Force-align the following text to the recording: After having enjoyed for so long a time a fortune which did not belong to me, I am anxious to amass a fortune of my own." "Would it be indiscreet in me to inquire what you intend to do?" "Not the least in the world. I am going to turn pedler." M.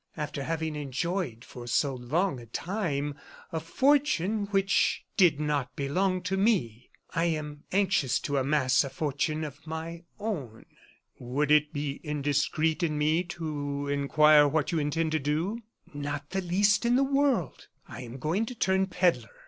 After 0.17 0.41
having 0.43 0.75
enjoyed 0.75 1.45
for 1.45 1.67
so 1.67 1.93
long 1.93 2.39
a 2.39 2.47
time 2.47 3.13
a 3.51 3.59
fortune 3.59 4.45
which 4.47 5.05
did 5.15 5.39
not 5.39 5.75
belong 5.75 6.23
to 6.23 6.37
me, 6.37 6.89
I 7.13 7.25
am 7.25 7.65
anxious 7.71 8.19
to 8.21 8.37
amass 8.37 8.83
a 8.83 8.89
fortune 8.89 9.43
of 9.43 9.67
my 9.67 10.01
own." 10.19 10.65
"Would 11.19 11.51
it 11.51 11.71
be 11.71 12.01
indiscreet 12.03 12.81
in 12.81 12.97
me 12.97 13.21
to 13.25 13.89
inquire 13.89 14.47
what 14.47 14.71
you 14.71 14.79
intend 14.79 15.11
to 15.11 15.19
do?" 15.19 15.59
"Not 15.93 16.31
the 16.31 16.41
least 16.41 16.83
in 16.83 16.95
the 16.95 17.03
world. 17.03 17.67
I 17.87 18.01
am 18.01 18.17
going 18.17 18.47
to 18.47 18.55
turn 18.55 18.87
pedler." 18.87 19.29
M. 19.29 19.35